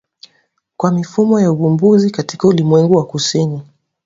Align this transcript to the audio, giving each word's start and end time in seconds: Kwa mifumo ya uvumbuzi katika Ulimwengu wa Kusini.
Kwa 0.77 0.91
mifumo 0.91 1.39
ya 1.39 1.51
uvumbuzi 1.51 2.11
katika 2.11 2.47
Ulimwengu 2.47 2.97
wa 2.97 3.05
Kusini. 3.05 3.61